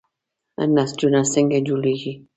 نسجونه 0.75 1.19
څنګه 1.33 1.57
جوړیږي؟ 1.67 2.13